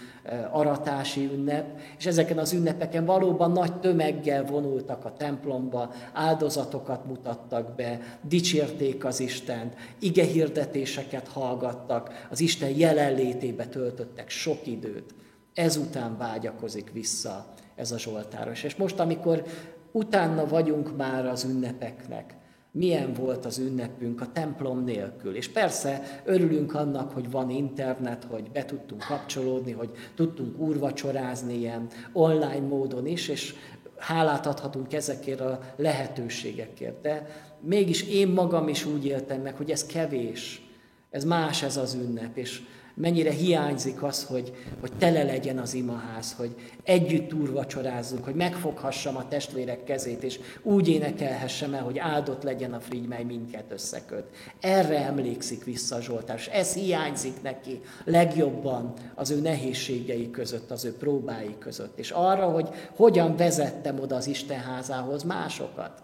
[0.52, 1.80] aratási ünnep.
[1.98, 9.20] És ezeken az ünnepeken valóban nagy tömeggel vonultak a templomba, áldozatokat mutattak be, dicsérték az
[9.20, 15.14] Istent, ige hirdetéseket hallgattak, az Isten jelenlétébe töltöttek sok időt.
[15.54, 18.64] Ezután vágyakozik vissza ez a Zsoltáros.
[18.64, 19.44] És most, amikor
[19.92, 22.36] utána vagyunk már az ünnepeknek,
[22.72, 25.36] milyen volt az ünnepünk a templom nélkül.
[25.36, 31.88] És persze örülünk annak, hogy van internet, hogy be tudtunk kapcsolódni, hogy tudtunk úrvacsorázni ilyen
[32.14, 33.56] online módon is, és
[33.98, 37.02] hálát adhatunk ezekért a lehetőségekért.
[37.02, 37.28] De
[37.60, 40.70] mégis én magam is úgy éltem meg, hogy ez kevés,
[41.10, 42.62] ez más ez az ünnep, és
[43.02, 49.28] mennyire hiányzik az, hogy, hogy tele legyen az imaház, hogy együtt úrvacsorázzunk, hogy megfoghassam a
[49.28, 54.26] testvérek kezét, és úgy énekelhessem el, hogy áldott legyen a frigy, mely minket összeköt.
[54.60, 56.00] Erre emlékszik vissza
[56.36, 62.50] és ez hiányzik neki legjobban az ő nehézségei között, az ő próbái között, és arra,
[62.50, 66.04] hogy hogyan vezettem oda az Isten házához másokat.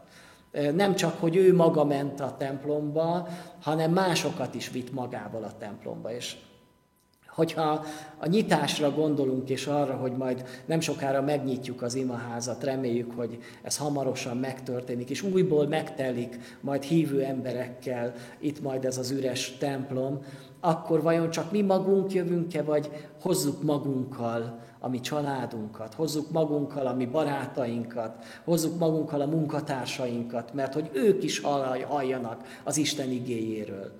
[0.74, 3.28] Nem csak, hogy ő maga ment a templomba,
[3.62, 6.16] hanem másokat is vitt magával a templomba.
[6.16, 6.36] És
[7.38, 7.86] Hogyha
[8.18, 13.78] a nyitásra gondolunk, és arra, hogy majd nem sokára megnyitjuk az imaházat, reméljük, hogy ez
[13.78, 20.20] hamarosan megtörténik, és újból megtelik majd hívő emberekkel itt majd ez az üres templom,
[20.60, 26.94] akkor vajon csak mi magunk jövünk-e, vagy hozzuk magunkkal a mi családunkat, hozzuk magunkkal a
[26.94, 31.42] mi barátainkat, hozzuk magunkkal a munkatársainkat, mert hogy ők is
[31.88, 33.92] halljanak az Isten igéjéről.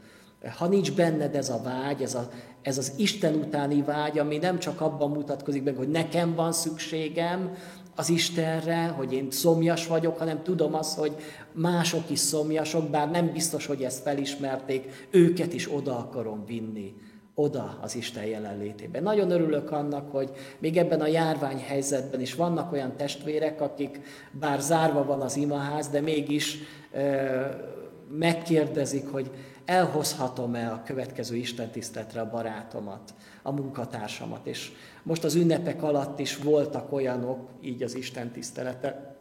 [0.58, 2.30] Ha nincs benned ez a vágy, ez, a,
[2.62, 7.56] ez az Isten utáni vágy, ami nem csak abban mutatkozik meg, hogy nekem van szükségem
[7.96, 11.16] az Istenre, hogy én szomjas vagyok, hanem tudom azt, hogy
[11.52, 16.94] mások is szomjasok, bár nem biztos, hogy ezt felismerték, őket is oda akarom vinni
[17.40, 19.04] oda az Isten jelenlétében.
[19.04, 25.06] Nagyon örülök annak, hogy még ebben a járványhelyzetben is vannak olyan testvérek, akik bár zárva
[25.06, 26.58] van az imaház, de mégis
[26.94, 27.42] ö,
[28.10, 29.32] megkérdezik, hogy
[29.68, 34.46] elhozhatom-e a következő istentiszteletre a barátomat, a munkatársamat.
[34.46, 34.72] És
[35.04, 39.16] most az ünnepek alatt is voltak olyanok, így az istentisztelete,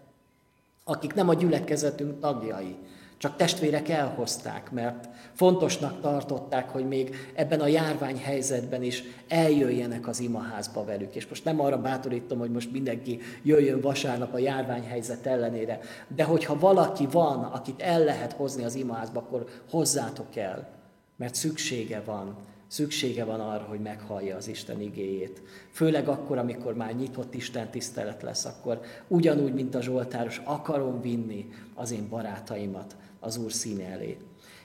[0.85, 2.76] akik nem a gyülekezetünk tagjai,
[3.18, 10.85] csak testvérek elhozták, mert fontosnak tartották, hogy még ebben a járványhelyzetben is eljöjjenek az imaházba
[10.85, 11.14] velük.
[11.14, 16.59] És most nem arra bátorítom, hogy most mindenki jöjjön vasárnap a járványhelyzet ellenére, de hogyha
[16.59, 20.68] valaki van, akit el lehet hozni az imaházba, akkor hozzátok el,
[21.16, 25.42] mert szüksége van Szüksége van arra, hogy meghallja az Isten igéjét.
[25.70, 31.48] Főleg akkor, amikor már nyitott Isten tisztelet lesz, akkor ugyanúgy, mint a Zsoltáros, akarom vinni
[31.74, 34.16] az én barátaimat az Úr színe elé.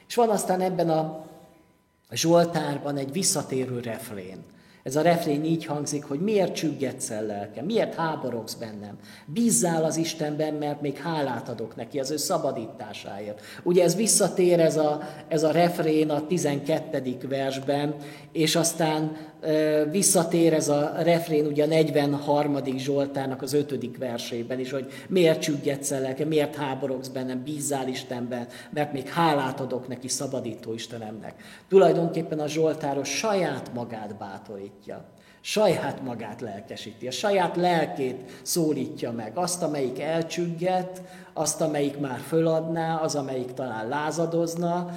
[0.07, 1.25] És van aztán ebben a
[2.11, 4.43] Zsoltárban egy visszatérő refrén.
[4.83, 8.97] Ez a refrén így hangzik, hogy miért csüggetsz el lelkem, miért háborogsz bennem.
[9.25, 13.41] Bízzál az Istenben, mert még hálát adok neki az ő szabadításáért.
[13.63, 17.17] Ugye ez visszatér ez a, ez a refrén a 12.
[17.29, 17.95] versben,
[18.31, 22.57] és aztán e, visszatér ez a refrén ugye a 43.
[22.77, 23.97] Zsoltának az 5.
[23.97, 29.59] versében is, hogy miért csüggetsz el lelkem, miért háborogsz bennem, bízzál Istenben, mert még hálát
[29.59, 31.33] adok neki szabadító Istenemnek.
[31.69, 35.03] Tulajdonképpen a Zsoltáros saját magát bátorít szólítja.
[35.41, 39.37] Saját magát lelkesíti, a saját lelkét szólítja meg.
[39.37, 41.01] Azt, amelyik elcsügget,
[41.33, 44.89] azt, amelyik már föladná, az, amelyik talán lázadozna,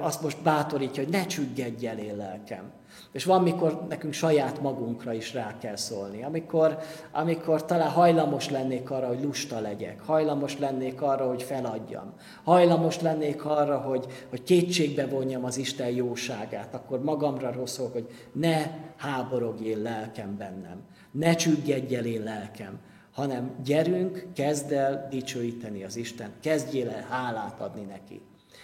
[0.00, 2.70] azt most bátorítja, hogy ne csüggedj el én lelkem.
[3.12, 6.22] És van, mikor nekünk saját magunkra is rá kell szólni.
[6.22, 6.78] Amikor,
[7.10, 12.12] amikor talán hajlamos lennék arra, hogy lusta legyek, hajlamos lennék arra, hogy feladjam,
[12.44, 18.62] hajlamos lennék arra, hogy, hogy kétségbe vonjam az Isten jóságát, akkor magamra rosszul, hogy ne
[18.96, 22.78] háborogjél lelkem bennem, ne csüggedj el én lelkem,
[23.12, 28.20] hanem gyerünk, kezd el dicsőíteni az Isten, kezdjél el hálát adni neki.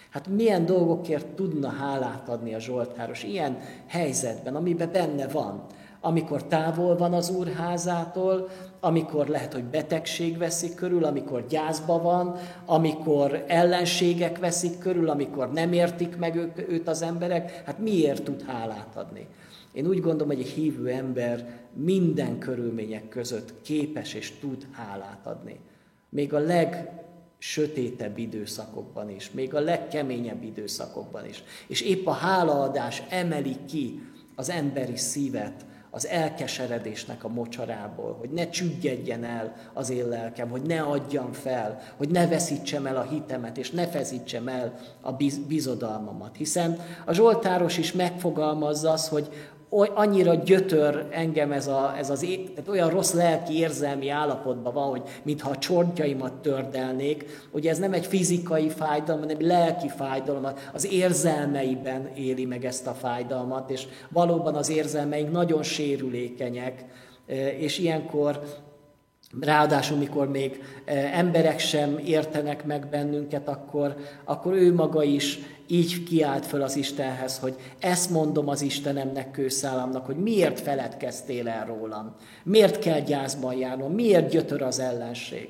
[0.09, 3.57] Hát milyen dolgokért tudna hálát adni a Zsoltáros ilyen
[3.87, 5.65] helyzetben, amiben benne van.
[6.01, 8.49] Amikor távol van az úrházától,
[8.79, 12.35] amikor lehet, hogy betegség veszik körül, amikor gyászba van,
[12.65, 18.43] amikor ellenségek veszik körül, amikor nem értik meg ők, őt az emberek, hát miért tud
[18.47, 19.27] hálát adni?
[19.71, 25.59] Én úgy gondolom, hogy egy hívő ember minden körülmények között képes és tud hálát adni.
[26.09, 26.91] Még a leg
[27.39, 31.43] sötétebb időszakokban is, még a legkeményebb időszakokban is.
[31.67, 34.01] És épp a hálaadás emeli ki
[34.35, 40.61] az emberi szívet az elkeseredésnek a mocsarából, hogy ne csüggedjen el az én lelkem, hogy
[40.61, 45.11] ne adjam fel, hogy ne veszítsem el a hitemet, és ne feszítsem el a
[45.47, 46.35] bizodalmamat.
[46.35, 49.29] Hiszen a Zsoltáros is megfogalmazza az, hogy
[49.69, 55.01] annyira gyötör engem ez, a, ez az, tehát olyan rossz lelki érzelmi állapotban van, hogy
[55.23, 57.25] mintha a csontjaimat tördelnék.
[57.51, 60.47] Ugye ez nem egy fizikai fájdalom, hanem egy lelki fájdalom.
[60.73, 66.85] Az érzelmeiben éli meg ezt a fájdalmat, és valóban az érzelmeink nagyon sérülékenyek,
[67.57, 68.41] és ilyenkor
[69.39, 70.63] Ráadásul, mikor még
[71.13, 77.39] emberek sem értenek meg bennünket, akkor, akkor ő maga is így kiált föl az Istenhez,
[77.39, 83.93] hogy ezt mondom az Istenemnek, kőszállamnak, hogy miért feledkeztél el rólam, miért kell gyászban járnom,
[83.93, 85.49] miért gyötör az ellenség.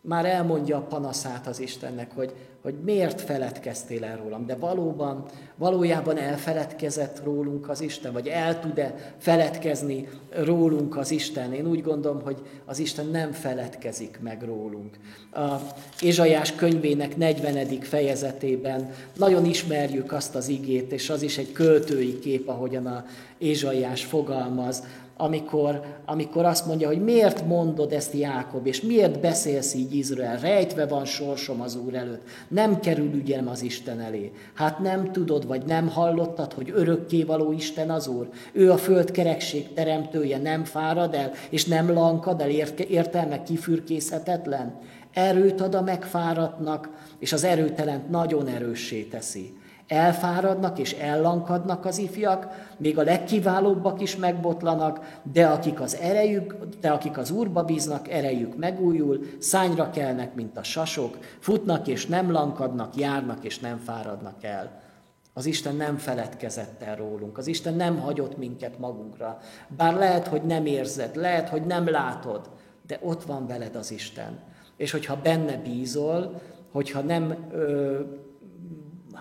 [0.00, 2.34] Már elmondja a panaszát az Istennek, hogy,
[2.66, 5.24] hogy miért feledkeztél el rólam, de valóban,
[5.56, 11.52] valójában elfeledkezett rólunk az Isten, vagy el tud-e feledkezni rólunk az Isten.
[11.52, 14.96] Én úgy gondolom, hogy az Isten nem feledkezik meg rólunk.
[15.32, 15.54] A
[16.00, 17.80] Ézsajás könyvének 40.
[17.80, 23.04] fejezetében nagyon ismerjük azt az igét, és az is egy költői kép, ahogyan a
[23.38, 24.82] Ézsajás fogalmaz.
[25.16, 30.86] Amikor, amikor azt mondja, hogy miért mondod ezt Jákob, és miért beszélsz így Izrael, rejtve
[30.86, 34.32] van sorsom az Úr előtt, nem kerül ügyem az Isten elé.
[34.54, 38.28] Hát nem tudod, vagy nem hallottad, hogy örökkévaló Isten az Úr?
[38.52, 42.50] Ő a földkerekség teremtője, nem fárad el, és nem lankad el,
[42.88, 44.78] értelme kifürkészhetetlen.
[45.12, 49.54] Erőt ad a megfáradtnak, és az erőtelent nagyon erőssé teszi.
[49.88, 56.90] Elfáradnak és ellankadnak az ifjak, még a legkiválóbbak is megbotlanak, de akik az erejük, de
[56.90, 62.96] akik az Úrba bíznak, erejük megújul, szányra kelnek, mint a sasok, futnak és nem lankadnak,
[62.96, 64.84] járnak és nem fáradnak el.
[65.32, 69.38] Az Isten nem feledkezett el rólunk, az Isten nem hagyott minket magunkra.
[69.76, 72.50] Bár lehet, hogy nem érzed, lehet, hogy nem látod,
[72.86, 74.38] de ott van veled az Isten.
[74.76, 76.40] És hogyha benne bízol,
[76.72, 78.00] hogyha nem ö,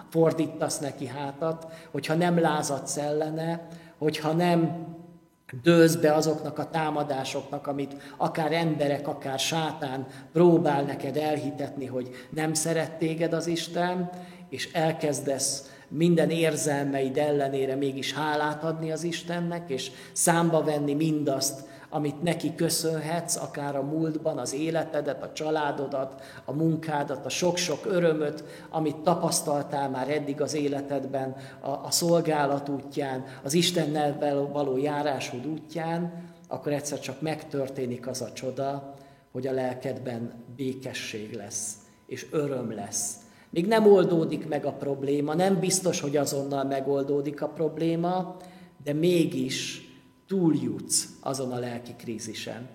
[0.09, 4.85] fordítasz neki hátat, hogyha nem lázadsz ellene, hogyha nem
[5.63, 12.53] dőlsz be azoknak a támadásoknak, amit akár emberek, akár sátán próbál neked elhitetni, hogy nem
[12.53, 14.09] szeret téged az Isten,
[14.49, 22.21] és elkezdesz minden érzelmeid ellenére mégis hálát adni az Istennek, és számba venni mindazt, amit
[22.21, 28.95] neki köszönhetsz, akár a múltban, az életedet, a családodat, a munkádat, a sok-sok örömöt, amit
[28.95, 34.17] tapasztaltál már eddig az életedben, a, a szolgálat útján, az Istennel
[34.51, 38.93] való járásod útján, akkor egyszer csak megtörténik az a csoda,
[39.31, 41.77] hogy a lelkedben békesség lesz,
[42.07, 43.15] és öröm lesz.
[43.49, 48.37] Még nem oldódik meg a probléma, nem biztos, hogy azonnal megoldódik a probléma,
[48.83, 49.84] de mégis
[50.27, 52.69] túljutsz azon a lelki krízisen.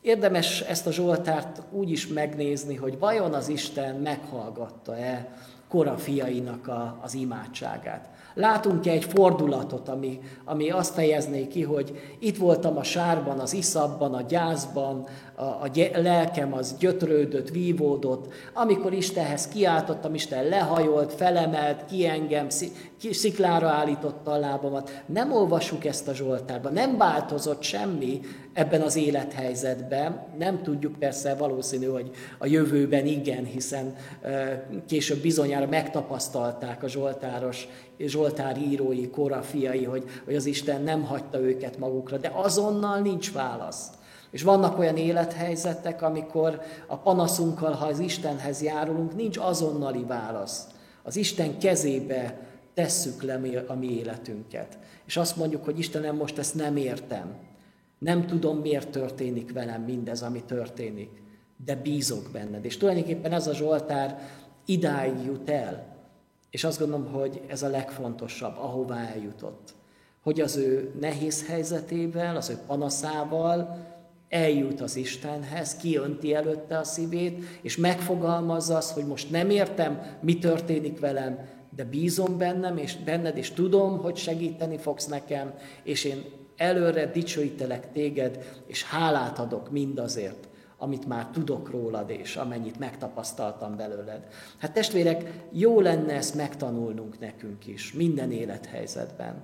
[0.00, 6.98] Érdemes ezt a Zsoltárt úgy is megnézni, hogy vajon az Isten meghallgatta-e kora fiainak a,
[7.02, 8.08] az imádságát.
[8.34, 14.14] Látunk-e egy fordulatot, ami, ami azt fejezné ki, hogy itt voltam a sárban, az iszabban,
[14.14, 22.06] a gyászban, a, a lelkem az gyötrődött, vívódott, amikor Istenhez kiáltottam, Isten lehajolt, felemelt, ki
[22.06, 22.48] engem,
[23.12, 25.02] sziklára állította a lábamat.
[25.06, 28.20] Nem olvassuk ezt a Zsoltárban, nem változott semmi
[28.52, 30.26] ebben az élethelyzetben.
[30.38, 33.96] Nem tudjuk persze valószínű, hogy a jövőben igen, hiszen
[34.86, 41.78] később bizonyára megtapasztalták a Zsoltáros, Zsoltár írói, korafiai, hogy, hogy az Isten nem hagyta őket
[41.78, 43.88] magukra, de azonnal nincs válasz.
[44.30, 50.66] És vannak olyan élethelyzetek, amikor a panaszunkkal, ha az Istenhez járulunk, nincs azonnali válasz.
[51.02, 52.38] Az Isten kezébe
[52.74, 54.78] tesszük le a mi életünket.
[55.04, 57.36] És azt mondjuk, hogy Istenem, most ezt nem értem.
[57.98, 61.10] Nem tudom, miért történik velem mindez, ami történik,
[61.64, 62.64] de bízok benned.
[62.64, 64.18] És tulajdonképpen ez a Zsoltár
[64.64, 65.96] idáig jut el.
[66.50, 69.74] És azt gondolom, hogy ez a legfontosabb, ahová eljutott.
[70.22, 73.92] Hogy az ő nehéz helyzetével, az ő panaszával
[74.28, 80.38] eljut az Istenhez, kiönti előtte a szívét, és megfogalmazza azt, hogy most nem értem, mi
[80.38, 81.38] történik velem,
[81.76, 86.24] de bízom bennem, és benned, és tudom, hogy segíteni fogsz nekem, és én
[86.56, 90.48] előre dicsőítelek téged, és hálát adok mindazért,
[90.78, 94.26] amit már tudok rólad, és amennyit megtapasztaltam belőled.
[94.58, 99.42] Hát testvérek, jó lenne ezt megtanulnunk nekünk is, minden élethelyzetben.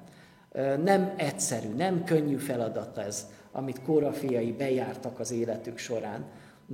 [0.85, 6.25] Nem egyszerű, nem könnyű feladat ez, amit Kóra fiai bejártak az életük során,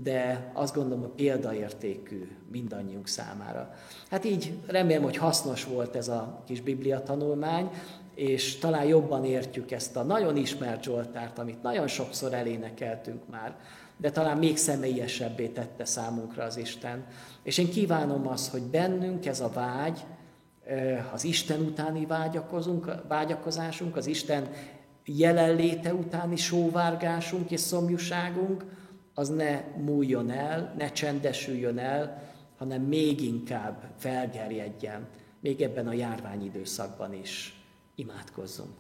[0.03, 3.75] de azt gondolom, hogy példaértékű mindannyiunk számára.
[4.11, 7.71] Hát így remélem, hogy hasznos volt ez a kis Biblia tanulmány,
[8.15, 13.57] és talán jobban értjük ezt a nagyon ismert Zsoltárt, amit nagyon sokszor elénekeltünk már,
[13.97, 17.05] de talán még személyesebbé tette számunkra az Isten.
[17.43, 20.05] És én kívánom azt, hogy bennünk ez a vágy,
[21.13, 24.49] az Isten utáni vágyakozunk, vágyakozásunk, az Isten
[25.05, 28.65] jelenléte utáni sóvárgásunk és szomjúságunk,
[29.19, 32.23] az ne múljon el, ne csendesüljön el,
[32.59, 35.07] hanem még inkább felgerjedjen,
[35.41, 37.61] még ebben a járványidőszakban is
[37.95, 38.75] imádkozzunk.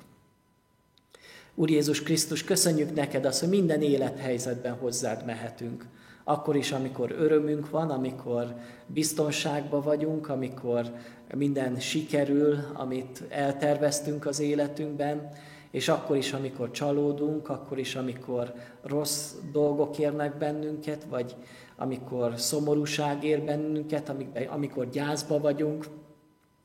[1.54, 5.86] Úr Jézus Krisztus, köszönjük neked azt, hogy minden élethelyzetben hozzád mehetünk.
[6.24, 8.54] Akkor is, amikor örömünk van, amikor
[8.86, 10.92] biztonságban vagyunk, amikor
[11.34, 15.28] minden sikerül, amit elterveztünk az életünkben,
[15.76, 21.36] és akkor is, amikor csalódunk, akkor is, amikor rossz dolgok érnek bennünket, vagy
[21.76, 24.12] amikor szomorúság ér bennünket,
[24.48, 25.86] amikor gyászba vagyunk,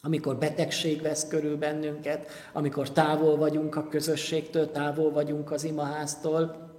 [0.02, 6.72] amikor betegség vesz körül bennünket, amikor távol vagyunk a közösségtől, távol vagyunk az imaháztól,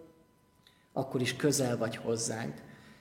[0.93, 2.55] akkor is közel vagy hozzánk.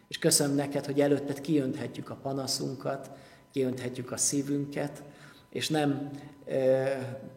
[0.08, 3.12] És köszönöm neked, hogy előtted kiönthetjük a panaszunkat,
[3.52, 5.04] kiönthetjük a szívünket,
[5.52, 6.10] és nem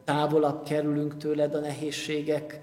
[0.05, 2.61] távolabb kerülünk tőled a nehézségek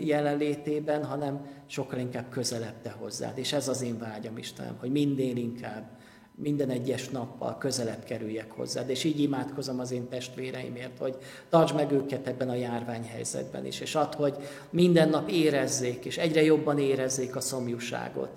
[0.00, 3.38] jelenlétében, hanem sokkal inkább közelebb te hozzád.
[3.38, 5.88] És ez az én vágyam, Istenem, hogy minden inkább,
[6.36, 8.90] minden egyes nappal közelebb kerüljek hozzád.
[8.90, 11.16] És így imádkozom az én testvéreimért, hogy
[11.48, 14.36] tartsd meg őket ebben a járványhelyzetben is, és add, hogy
[14.70, 18.30] minden nap érezzék, és egyre jobban érezzék a szomjúságot.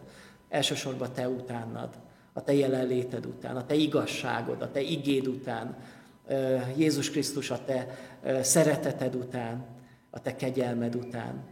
[0.50, 1.90] Elsősorban te utánad,
[2.38, 5.76] a te jelenléted után, a te igazságod, a te igéd után,
[6.76, 7.88] Jézus Krisztus a te
[8.42, 9.66] szereteted után,
[10.10, 11.44] a te kegyelmed után.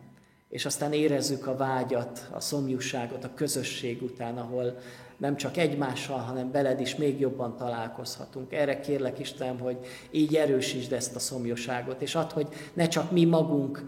[0.49, 4.77] És aztán érezzük a vágyat, a szomjúságot, a közösség után, ahol
[5.17, 8.53] nem csak egymással, hanem veled is még jobban találkozhatunk.
[8.53, 9.77] Erre kérlek Isten, hogy
[10.11, 13.86] így erősítsd ezt a szomjúságot, és add, hogy ne csak mi magunk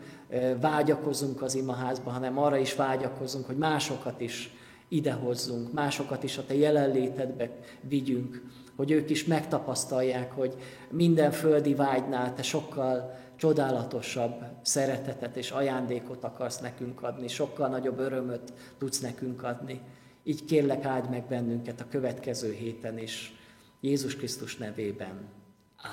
[0.62, 4.57] vágyakozunk az imaházba, hanem arra is vágyakozunk, hogy másokat is
[4.88, 7.50] idehozzunk, másokat is a te jelenlétedbe
[7.82, 8.42] vigyünk,
[8.76, 10.56] hogy ők is megtapasztalják, hogy
[10.90, 18.54] minden földi vágynál te sokkal csodálatosabb szeretetet és ajándékot akarsz nekünk adni, sokkal nagyobb örömöt
[18.78, 19.82] tudsz nekünk adni.
[20.24, 23.34] Így kérlek, áldj meg bennünket a következő héten is.
[23.82, 25.30] Jézus Krisztus nevében.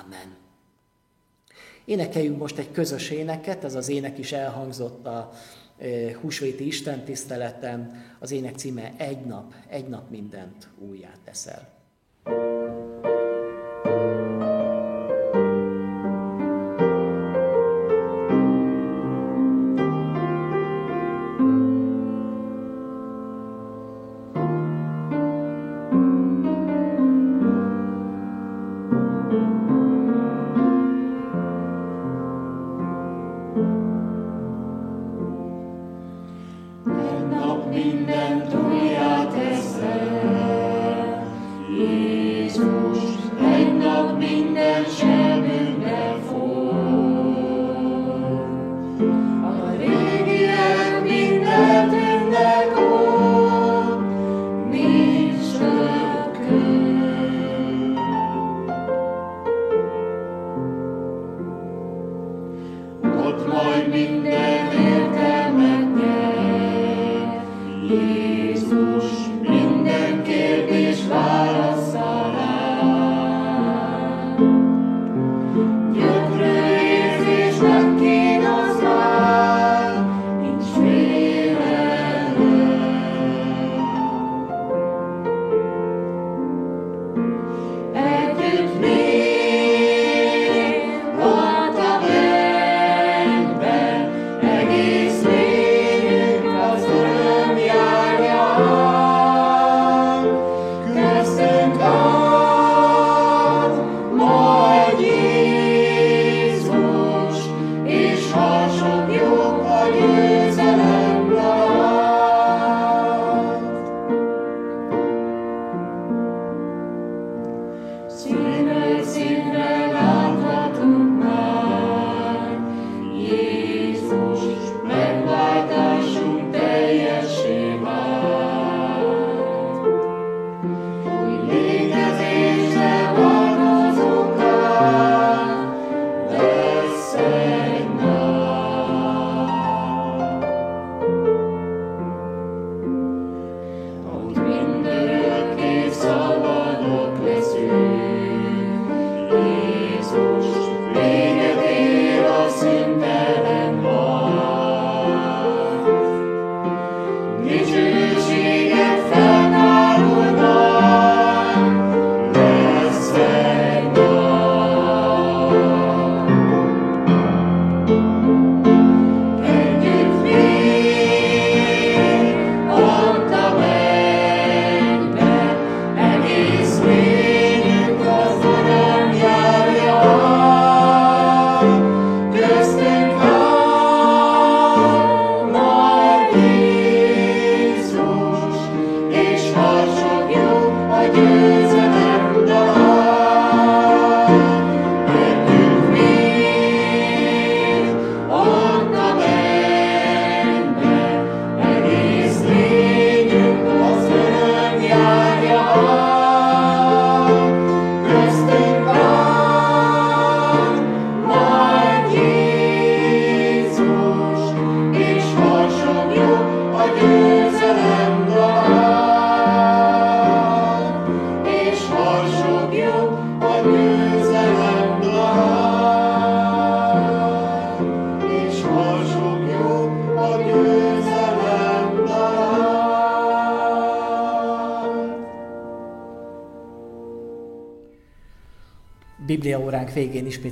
[0.03, 0.35] Amen.
[1.85, 5.31] Énekeljünk most egy közös éneket, ez az ének is elhangzott a
[6.21, 8.03] húsvéti Isten tiszteleten.
[8.19, 11.74] Az ének címe Egy nap, egy nap mindent újjá teszel.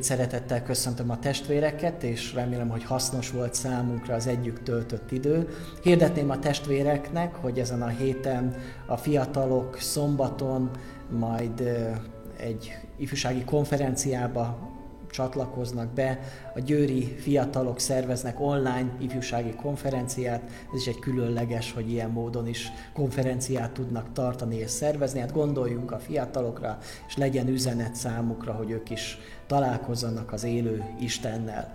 [0.03, 5.47] Ismét szeretettel köszöntöm a testvéreket, és remélem, hogy hasznos volt számunkra az együtt töltött idő.
[5.81, 10.69] Hirdetném a testvéreknek, hogy ezen a héten a fiatalok szombaton
[11.09, 11.61] majd
[12.37, 14.72] egy ifjúsági konferenciába
[15.13, 16.19] csatlakoznak be.
[16.55, 20.41] A győri fiatalok szerveznek online ifjúsági konferenciát,
[20.73, 25.19] ez is egy különleges, hogy ilyen módon is konferenciát tudnak tartani és szervezni.
[25.19, 31.73] Hát gondoljunk a fiatalokra, és legyen üzenet számukra, hogy ők is találkozzanak az élő Istennel.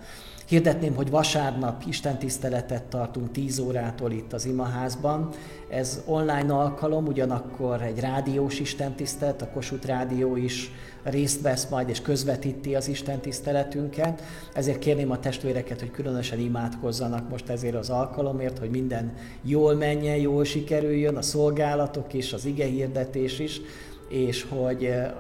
[0.49, 5.29] Hirdetném, hogy vasárnap Isten tiszteletet tartunk 10 órától itt az imaházban.
[5.71, 10.71] Ez online alkalom, ugyanakkor egy rádiós Isten tisztelet, a Kossuth Rádió is
[11.03, 14.23] részt vesz majd és közvetíti az Isten tiszteletünket.
[14.55, 20.17] Ezért kérném a testvéreket, hogy különösen imádkozzanak most ezért az alkalomért, hogy minden jól menjen,
[20.17, 23.61] jól sikerüljön, a szolgálatok is, az ige hirdetés is,
[24.09, 25.11] és hogy eh,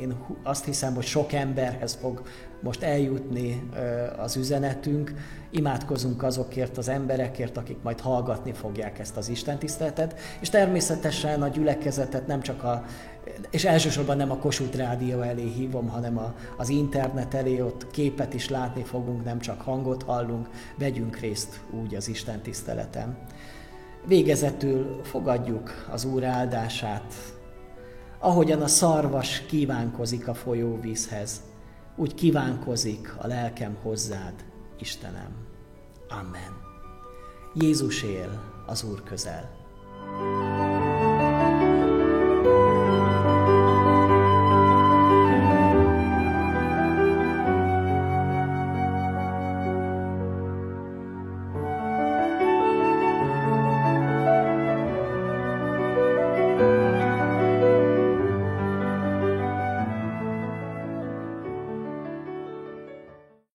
[0.00, 2.22] én azt hiszem, hogy sok emberhez fog
[2.64, 3.68] most eljutni
[4.16, 5.14] az üzenetünk.
[5.50, 11.48] Imádkozunk azokért az emberekért, akik majd hallgatni fogják ezt az Isten tiszteletet, és természetesen a
[11.48, 12.84] gyülekezetet nem csak a,
[13.50, 18.34] és elsősorban nem a Kossuth Rádió elé hívom, hanem a, az internet elé, ott képet
[18.34, 20.48] is látni fogunk, nem csak hangot hallunk,
[20.78, 23.16] vegyünk részt úgy az Isten tiszteleten.
[24.06, 27.14] Végezetül fogadjuk az Úr áldását,
[28.18, 31.40] ahogyan a szarvas kívánkozik a folyóvízhez,
[31.96, 34.44] úgy kívánkozik a lelkem hozzád,
[34.78, 35.36] Istenem.
[36.08, 36.62] Amen.
[37.54, 39.62] Jézus él az Úr közel.
[40.16, 40.93] thank you